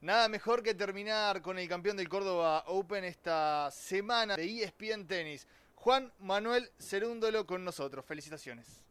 [0.00, 5.46] Nada mejor que terminar con el campeón del Córdoba Open esta semana de ESPN Tenis.
[5.74, 8.04] Juan Manuel Cerúndolo con nosotros.
[8.04, 8.82] Felicitaciones.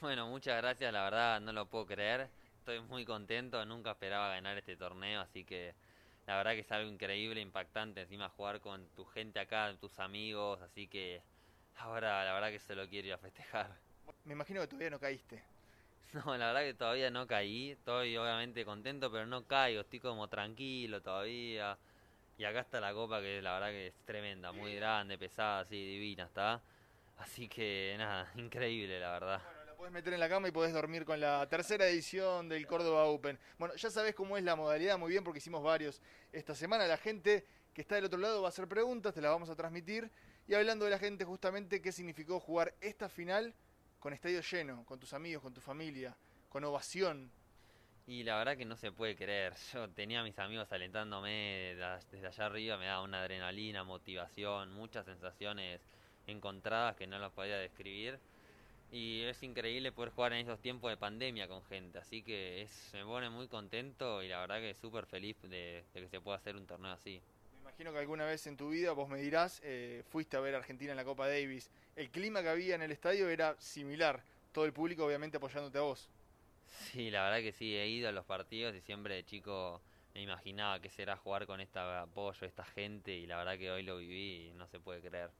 [0.00, 2.30] Bueno, muchas gracias, la verdad no lo puedo creer.
[2.62, 5.74] Estoy muy contento, nunca esperaba ganar este torneo, así que
[6.28, 10.62] la verdad que es algo increíble, impactante, encima jugar con tu gente acá, tus amigos,
[10.62, 11.20] así que
[11.78, 13.76] ahora la verdad que se lo quiero ir a festejar.
[14.24, 15.42] Me imagino que todavía no caíste.
[16.12, 20.28] No, la verdad que todavía no caí, estoy obviamente contento, pero no caigo, estoy como
[20.28, 21.76] tranquilo todavía.
[22.38, 25.74] Y acá está la copa que la verdad que es tremenda, muy grande, pesada, así,
[25.74, 26.60] divina, está.
[27.18, 29.61] Así que nada, increíble la verdad.
[29.82, 33.36] Puedes meter en la cama y podés dormir con la tercera edición del Córdoba Open.
[33.58, 36.00] Bueno, ya sabes cómo es la modalidad muy bien porque hicimos varios
[36.30, 36.86] esta semana.
[36.86, 39.56] La gente que está del otro lado va a hacer preguntas, te las vamos a
[39.56, 40.08] transmitir.
[40.46, 43.56] Y hablando de la gente, justamente, ¿qué significó jugar esta final
[43.98, 46.16] con estadio lleno, con tus amigos, con tu familia,
[46.48, 47.32] con ovación.
[48.06, 49.54] Y la verdad que no se puede creer.
[49.72, 51.74] Yo tenía a mis amigos alentándome
[52.12, 55.80] desde allá arriba, me daba una adrenalina, motivación, muchas sensaciones
[56.28, 58.20] encontradas que no las podía describir.
[58.92, 61.98] Y es increíble poder jugar en esos tiempos de pandemia con gente.
[61.98, 66.06] Así que es, me pone muy contento y la verdad que súper feliz de, que
[66.08, 67.20] se pueda hacer un torneo así.
[67.54, 70.54] Me imagino que alguna vez en tu vida, vos me dirás, eh, fuiste a ver
[70.54, 74.22] a Argentina en la Copa Davis el clima que había en el estadio era similar,
[74.52, 76.08] todo el público obviamente apoyándote a vos.
[76.66, 79.82] Sí, la verdad que sí, he ido a los partidos y siempre de chico
[80.14, 83.82] me imaginaba que será jugar con este apoyo, esta gente y la verdad que hoy
[83.82, 85.30] lo viví y no se puede creer.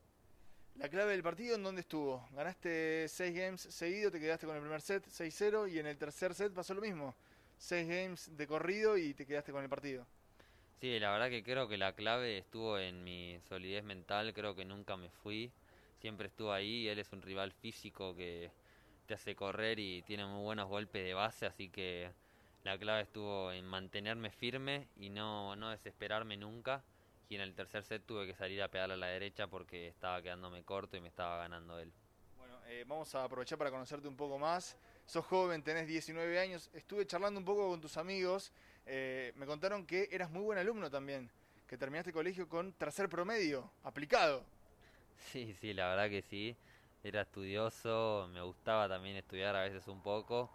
[0.76, 2.26] La clave del partido, ¿en dónde estuvo?
[2.32, 6.34] Ganaste 6 games seguido, te quedaste con el primer set 6-0 y en el tercer
[6.34, 7.14] set pasó lo mismo.
[7.58, 10.06] 6 games de corrido y te quedaste con el partido.
[10.80, 14.64] Sí, la verdad que creo que la clave estuvo en mi solidez mental, creo que
[14.64, 15.52] nunca me fui
[16.02, 16.88] siempre estuvo ahí.
[16.88, 18.50] Él es un rival físico que
[19.06, 22.10] te hace correr y tiene muy buenos golpes de base, así que
[22.64, 26.82] la clave estuvo en mantenerme firme y no, no desesperarme nunca.
[27.32, 30.20] Y en el tercer set tuve que salir a pegarle a la derecha porque estaba
[30.20, 31.90] quedándome corto y me estaba ganando él.
[32.36, 34.76] Bueno, eh, vamos a aprovechar para conocerte un poco más.
[35.06, 36.68] Sos joven, tenés 19 años.
[36.74, 38.52] Estuve charlando un poco con tus amigos.
[38.84, 41.30] Eh, me contaron que eras muy buen alumno también,
[41.66, 44.44] que terminaste el colegio con tercer promedio, aplicado.
[45.16, 46.54] Sí, sí, la verdad que sí.
[47.02, 50.50] Era estudioso, me gustaba también estudiar a veces un poco.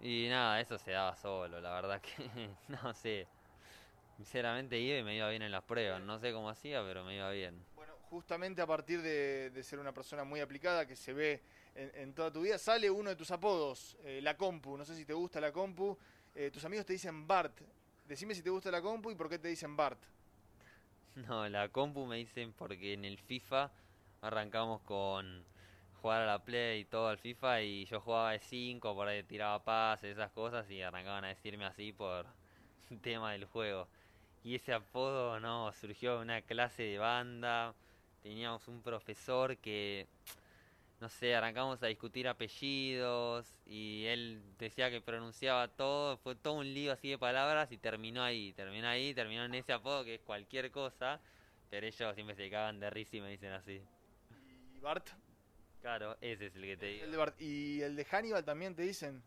[0.00, 2.50] Y nada, eso se daba solo, la verdad que
[2.82, 3.28] no sé.
[4.20, 6.02] Sinceramente iba y me iba bien en las pruebas.
[6.02, 7.64] No sé cómo hacía, pero me iba bien.
[7.74, 11.42] Bueno, justamente a partir de, ser una persona muy aplicada que se ve
[11.74, 14.76] en, toda tu vida, sale uno de tus apodos, eh, la compu.
[14.76, 15.96] No sé si te gusta la compu.
[16.34, 17.62] Eh, tus amigos te dicen Bart.
[18.04, 20.02] Decime si te gusta la compu y por qué te dicen Bart.
[21.26, 23.72] No, la compu me dicen porque en el FIFA
[24.20, 25.46] arrancamos con
[26.02, 29.22] jugar a la Play y todo al FIFA y yo jugaba de 5, por ahí
[29.22, 32.26] tiraba pases, esas cosas y arrancaban a decirme así por
[33.02, 33.88] tema del juego.
[34.42, 37.74] Y ese apodo no surgió de una clase de banda,
[38.22, 40.06] teníamos un profesor que
[41.00, 46.74] no sé, arrancamos a discutir apellidos y él decía que pronunciaba todo, fue todo un
[46.74, 50.20] lío así de palabras y terminó ahí, terminó ahí, terminó en ese apodo que es
[50.20, 51.18] cualquier cosa,
[51.70, 53.80] pero ellos siempre se cagan de risa y me dicen así.
[54.76, 55.08] ¿Y Bart?
[55.80, 57.04] Claro, ese es el que te digo.
[57.06, 57.40] El de Bart.
[57.40, 59.22] ¿Y el de Hannibal también te dicen?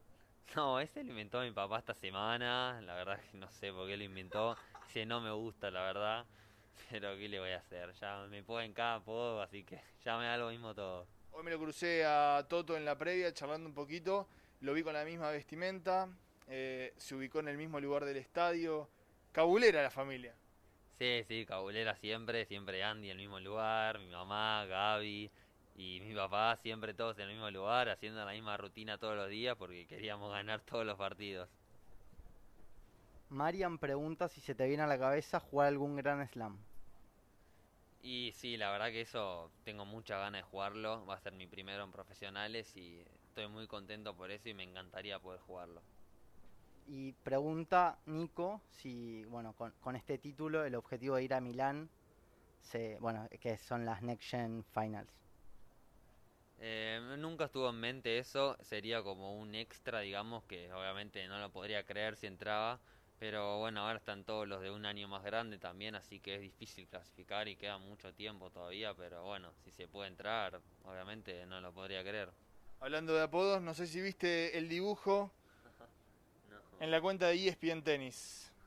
[0.55, 3.97] No, ese lo inventó mi papá esta semana, la verdad que no sé por qué
[3.97, 4.55] lo inventó,
[5.05, 6.25] no me gusta, la verdad,
[6.89, 7.91] pero ¿qué le voy a hacer?
[7.93, 11.07] Ya me puedo en cada apodo, así que ya me da lo mismo todo.
[11.31, 14.27] Hoy me lo crucé a Toto en la previa, charlando un poquito.
[14.61, 16.07] Lo vi con la misma vestimenta.
[16.47, 18.87] Eh, se ubicó en el mismo lugar del estadio.
[19.31, 20.35] Cabulera la familia.
[20.99, 22.45] Sí, sí, cabulera siempre.
[22.45, 23.97] Siempre Andy en el mismo lugar.
[23.97, 25.31] Mi mamá, Gaby
[25.75, 29.29] y mi papá siempre todos en el mismo lugar, haciendo la misma rutina todos los
[29.29, 31.49] días porque queríamos ganar todos los partidos.
[33.33, 36.57] Marian pregunta si se te viene a la cabeza jugar algún gran slam.
[38.03, 41.05] Y sí, la verdad que eso tengo mucha ganas de jugarlo.
[41.05, 44.63] Va a ser mi primero en profesionales y estoy muy contento por eso y me
[44.63, 45.81] encantaría poder jugarlo.
[46.85, 51.89] Y pregunta Nico si, bueno, con, este título el objetivo de ir a Milán,
[52.61, 55.09] se, bueno, que son las Next Gen Finals.
[56.59, 61.49] Eh, nunca estuvo en mente eso, sería como un extra, digamos, que obviamente no lo
[61.51, 62.79] podría creer si entraba,
[63.19, 66.41] pero bueno, ahora están todos los de un año más grande también, así que es
[66.41, 71.61] difícil clasificar y queda mucho tiempo todavía, pero bueno, si se puede entrar, obviamente no
[71.61, 72.31] lo podría creer.
[72.79, 75.31] Hablando de apodos, no sé si viste el dibujo
[76.81, 78.51] en la cuenta de ESPN Tennis.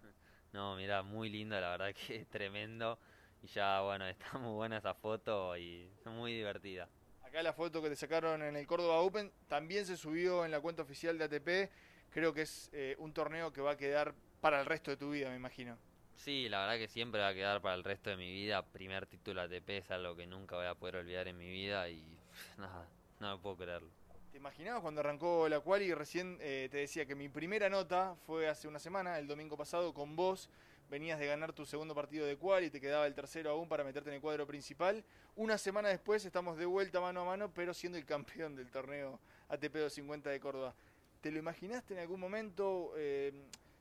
[0.53, 2.99] No, mira, muy lindo, la verdad que es tremendo.
[3.43, 6.89] Y ya, bueno, está muy buena esa foto y muy divertida.
[7.23, 10.61] Acá la foto que te sacaron en el Córdoba Open también se subió en la
[10.61, 11.71] cuenta oficial de ATP.
[12.11, 14.15] Creo que es eh, un torneo que va a quedar
[14.47, 15.77] para el resto de tu vida, me imagino.
[16.15, 18.65] Sí, la verdad que siempre va a quedar para el resto de mi vida.
[18.65, 22.17] Primer título ATP es algo que nunca voy a poder olvidar en mi vida y
[22.57, 22.89] nada,
[23.19, 23.89] no me puedo creerlo.
[24.31, 28.15] ¿Te imaginabas cuando arrancó la cual y recién eh, te decía que mi primera nota
[28.25, 30.49] fue hace una semana, el domingo pasado, con vos?
[30.89, 33.83] Venías de ganar tu segundo partido de cual y te quedaba el tercero aún para
[33.83, 35.05] meterte en el cuadro principal.
[35.35, 39.19] Una semana después estamos de vuelta mano a mano, pero siendo el campeón del torneo
[39.49, 40.73] ATP 250 de Córdoba.
[41.21, 43.33] ¿Te lo imaginaste en algún momento eh,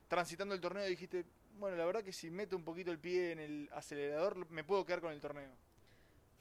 [0.08, 1.24] transitando el torneo dijiste,
[1.58, 4.84] bueno, la verdad que si meto un poquito el pie en el acelerador me puedo
[4.84, 5.50] quedar con el torneo?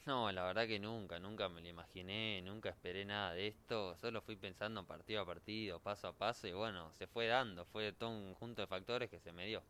[0.05, 4.21] No, la verdad que nunca, nunca me lo imaginé, nunca esperé nada de esto, solo
[4.21, 8.11] fui pensando partido a partido, paso a paso y bueno, se fue dando, fue todo
[8.11, 9.63] un conjunto de factores que se me dio.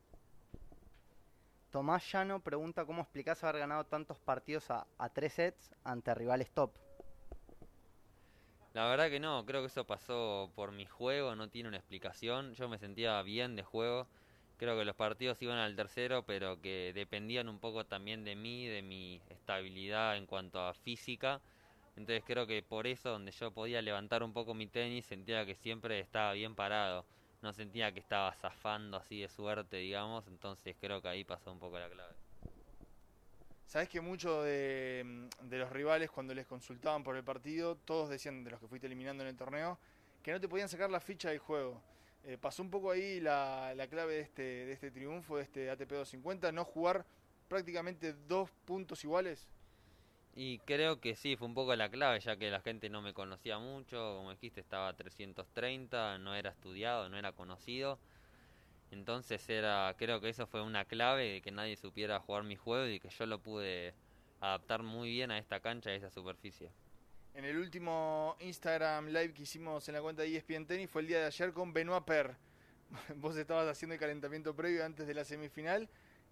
[1.72, 6.52] Tomás Llano pregunta cómo explicás haber ganado tantos partidos a, a tres sets ante rivales
[6.52, 6.72] top.
[8.76, 12.54] La verdad que no, creo que eso pasó por mi juego, no tiene una explicación,
[12.56, 14.06] yo me sentía bien de juego,
[14.58, 18.68] creo que los partidos iban al tercero, pero que dependían un poco también de mí,
[18.68, 21.40] de mi estabilidad en cuanto a física.
[21.96, 25.56] Entonces creo que por eso donde yo podía levantar un poco mi tenis sentía que
[25.56, 27.06] siempre estaba bien parado.
[27.42, 30.28] No sentía que estaba zafando así de suerte, digamos.
[30.28, 32.25] Entonces creo que ahí pasó un poco la clave.
[33.66, 38.44] Sabes que muchos de, de, los rivales cuando les consultaban por el partido, todos decían
[38.44, 39.80] de los que fuiste eliminando en el torneo,
[40.22, 41.82] que no te podían sacar la ficha del juego.
[42.24, 45.70] Eh, pasó un poco ahí la, la, clave de este, de este triunfo, de este
[45.70, 47.06] ATP 250, no jugar
[47.48, 49.48] prácticamente dos puntos iguales.
[50.36, 53.14] Y creo que sí, fue un poco la clave, ya que la gente no me
[53.14, 58.00] conocía mucho, como dijiste, estaba a 330, no era estudiado, no era conocido.
[58.92, 62.88] Entonces era, creo que eso fue una clave de que nadie supiera jugar mi juego
[62.88, 63.94] y que yo lo pude
[64.40, 66.72] adaptar muy bien a esta cancha, a esa superficie
[67.36, 71.08] en el último Instagram Live que hicimos en la cuenta de ESPN Tennis fue el
[71.08, 72.34] día de ayer con Benoit Per.
[73.18, 75.90] Vos estabas haciendo el calentamiento previo antes de la semifinal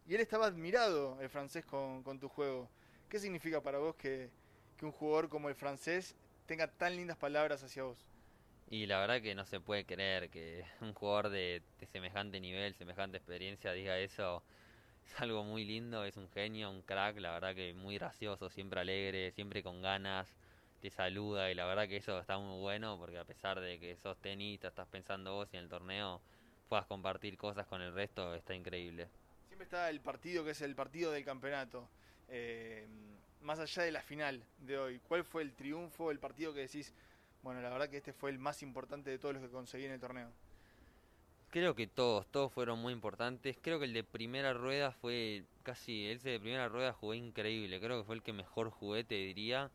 [0.08, 2.70] y él estaba admirado, el francés, con, con tu juego.
[3.10, 4.30] ¿Qué significa para vos que,
[4.78, 6.16] que, un jugador como el francés
[6.46, 8.06] tenga tan lindas palabras hacia vos?
[8.74, 11.62] Y la verdad que no se puede creer que un jugador de,
[11.92, 14.42] semejante nivel, semejante experiencia diga eso.
[15.06, 18.80] Es algo muy lindo, es un genio, un crack, la verdad que muy gracioso, siempre
[18.80, 20.28] alegre, siempre con ganas
[20.82, 23.96] te saluda y la verdad que eso está muy bueno porque a pesar de que
[23.98, 26.20] sos tenista, estás pensando vos y en el torneo
[26.68, 29.08] puedas compartir cosas con el resto, está increíble.
[29.50, 31.88] Siempre está el partido que es el partido del campeonato.
[32.28, 32.88] Eh,
[33.42, 36.92] más allá de la final de hoy, ¿cuál fue el triunfo, el partido que decís,
[37.44, 39.92] bueno, la verdad que este fue el más importante de todos los que conseguí en
[39.92, 40.30] el torneo?
[41.52, 43.58] Creo que todos, todos fueron muy importantes.
[43.62, 47.80] Creo que el de primera rueda fue casi, ese de primera rueda jugué increíble.
[47.80, 49.70] Creo que fue el que mejor jugué, te diría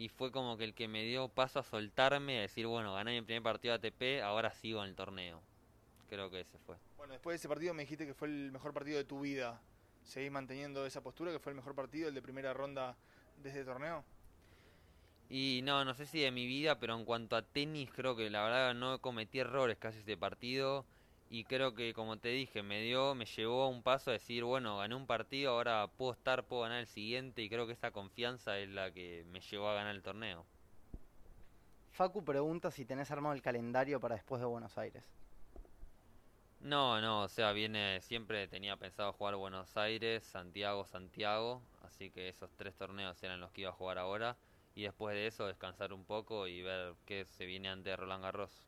[0.00, 3.20] y fue como que el que me dio paso a soltarme, a decir, bueno, gané
[3.20, 5.42] mi primer partido de ATP, ahora sigo en el torneo.
[6.08, 6.76] Creo que ese fue.
[6.96, 9.60] Bueno, después de ese partido me dijiste que fue el mejor partido de tu vida.
[10.02, 12.96] ¿Seguís manteniendo esa postura, que fue el mejor partido, el de primera ronda
[13.42, 14.02] de este torneo?
[15.32, 18.28] Y no, no sé si de mi vida, pero en cuanto a tenis, creo que
[18.30, 20.84] la verdad no cometí errores casi ese partido.
[21.30, 24.42] Y creo que como te dije me dio me llevó a un paso a decir
[24.42, 27.92] bueno gané un partido ahora puedo estar puedo ganar el siguiente y creo que esa
[27.92, 30.44] confianza es la que me llevó a ganar el torneo.
[31.92, 35.04] Facu pregunta si tenés armado el calendario para después de Buenos Aires.
[36.58, 41.62] No no o sea viene siempre tenía pensado jugar Buenos Aires Santiago Santiago.
[41.84, 44.36] Así que esos tres torneos eran los que iba a jugar ahora
[44.80, 48.66] y después de eso descansar un poco y ver qué se viene ante Roland Garros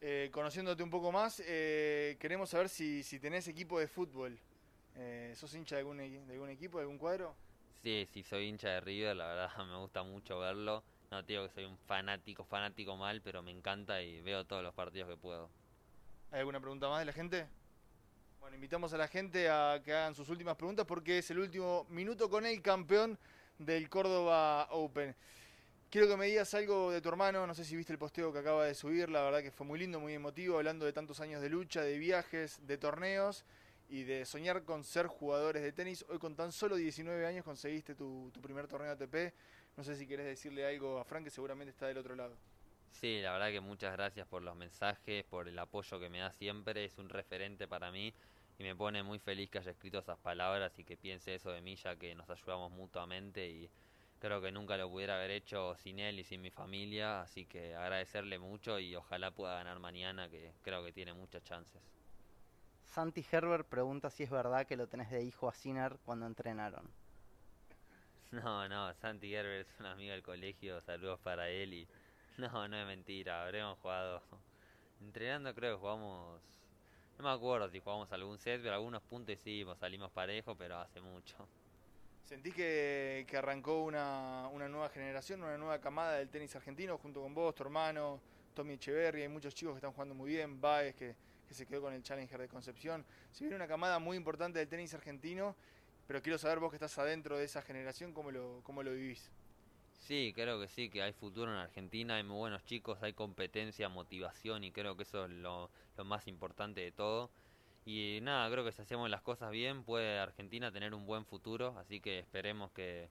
[0.00, 4.36] eh, conociéndote un poco más, eh, queremos saber si, si tenés equipo de fútbol.
[4.96, 7.36] Eh, ¿Sos hincha de algún, de algún equipo, de algún cuadro?
[7.84, 10.82] Sí, sí, soy hincha de River, la verdad me gusta mucho verlo.
[11.12, 14.64] No te digo que soy un fanático, fanático mal, pero me encanta y veo todos
[14.64, 15.50] los partidos que puedo.
[16.32, 17.46] ¿Hay alguna pregunta más de la gente?
[18.40, 21.86] Bueno, invitamos a la gente a que hagan sus últimas preguntas porque es el último
[21.90, 23.16] minuto con el campeón
[23.58, 25.14] del Córdoba Open.
[25.90, 28.38] Quiero que me digas algo de tu hermano, no sé si viste el posteo que
[28.38, 31.42] acaba de subir, la verdad que fue muy lindo, muy emotivo, hablando de tantos años
[31.42, 33.44] de lucha, de viajes, de torneos
[33.90, 36.04] y de soñar con ser jugadores de tenis.
[36.08, 39.34] Hoy con tan solo 19 años conseguiste tu, primer torneo ATP.
[39.76, 42.38] No sé si querés decirle algo a Frank, que seguramente está del otro lado.
[42.90, 46.32] Sí, la verdad que muchas gracias por los mensajes, por el apoyo que me da
[46.32, 48.14] siempre, es un referente para mí
[48.58, 51.60] y me pone muy feliz que haya escrito esas palabras y que piense eso de
[51.60, 53.70] mí, ya que nos ayudamos mutuamente y
[54.22, 57.74] Creo que nunca lo pudiera haber hecho sin él y sin mi familia, así que
[57.74, 61.82] agradecerle mucho y ojalá pueda ganar mañana, que creo que tiene muchas chances.
[62.86, 66.88] Santi Herbert pregunta si es verdad que lo tenés de hijo a Sinner cuando entrenaron.
[68.30, 71.88] No, no, Santi Gerber es un amigo del colegio, saludos para él y...
[72.38, 74.22] No, no es mentira, habremos jugado...
[75.00, 76.40] Entrenando creo que jugamos...
[77.18, 80.78] No me acuerdo si jugamos algún set, pero algunos puntos sí, pues salimos parejo, pero
[80.78, 81.36] hace mucho.
[82.24, 87.20] ¿Sentís que, que arrancó una, una nueva generación, una nueva camada del tenis argentino junto
[87.20, 88.20] con vos, tu hermano,
[88.54, 89.22] Tommy Echeverry?
[89.22, 91.14] Hay muchos chicos que están jugando muy bien, Baez que,
[91.46, 93.04] que se quedó con el Challenger de Concepción.
[93.32, 95.54] Si viene una camada muy importante del tenis argentino,
[96.06, 99.30] pero quiero saber vos que estás adentro de esa generación, ¿cómo lo, cómo lo vivís?
[100.02, 103.88] Sí, creo que sí, que hay futuro en Argentina, hay muy buenos chicos, hay competencia,
[103.88, 105.70] motivación y creo que eso es lo,
[106.04, 107.30] más importante de todo.
[107.86, 111.76] Y nada, creo que si hacemos las cosas bien puede Argentina tener un buen futuro,
[111.78, 113.10] así que esperemos que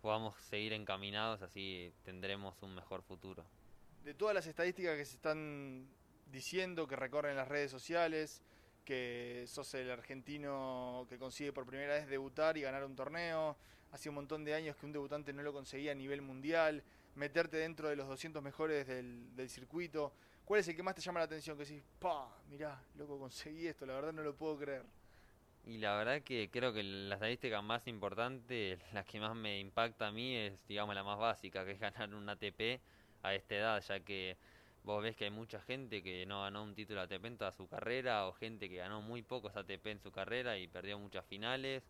[0.00, 3.44] podamos seguir encaminados, así tendremos un mejor futuro.
[4.02, 5.86] De todas las estadísticas que se están
[6.32, 8.42] diciendo, que recorren las redes sociales,
[8.86, 13.58] que sos el argentino que consigue por primera vez debutar y ganar un torneo,
[13.92, 16.82] hace un montón de años que un debutante no lo conseguía a nivel mundial,
[17.14, 20.12] meterte dentro de los 200 mejores del, del circuito,
[20.50, 21.56] ¿Cuál es el que más te llama la atención?
[21.56, 24.82] Que decís, pa, mirá, loco, conseguí esto, la verdad no lo puedo creer.
[25.64, 30.08] Y la verdad que creo que la estadística más importante, la que más me impacta
[30.08, 32.80] a mí es, digamos, la más básica, que es ganar un ATP
[33.22, 34.36] a esta edad, ya que
[34.82, 37.68] vos ves que hay mucha gente que no ganó un título ATP en toda su
[37.68, 41.84] carrera, o gente que ganó muy pocos ATP en su carrera y perdió muchas finales.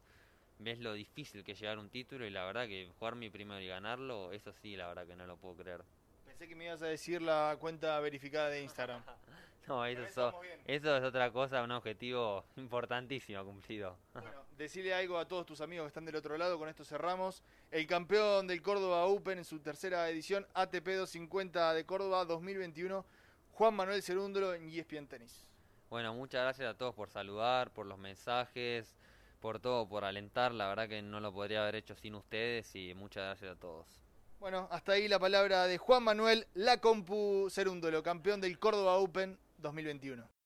[0.63, 3.31] Ves lo difícil que es llegar a un título y la verdad que jugar mi
[3.31, 5.83] primero y ganarlo, eso sí, la verdad que no lo puedo creer.
[6.27, 9.03] Pensé que me ibas a decir la cuenta verificada de Instagram.
[9.69, 13.97] no, eso, so, eso, es otra cosa, un objetivo importantísimo cumplido.
[14.13, 17.43] bueno, decirle algo a todos tus amigos que están del otro lado, con esto cerramos.
[17.71, 23.07] El campeón del Córdoba Open en su tercera edición, ATP 250 de Córdoba 2021,
[23.53, 25.47] Juan Manuel Cerúndolo en ESPN Tenis.
[25.89, 28.95] Bueno, muchas gracias a todos por saludar, por los mensajes,
[29.41, 30.53] por todo, por alentar.
[30.53, 33.87] La verdad que no lo podría haber hecho sin ustedes y muchas gracias a todos.
[34.39, 39.39] Bueno, hasta ahí la palabra de Juan Manuel La Compu Cerúndolo, campeón del Córdoba Open
[39.59, 40.40] 2021.